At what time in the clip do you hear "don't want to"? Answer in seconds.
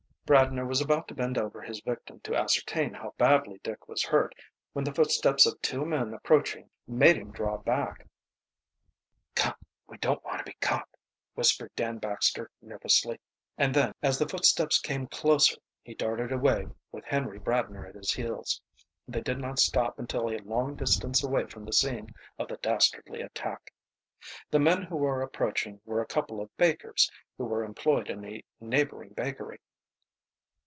9.97-10.45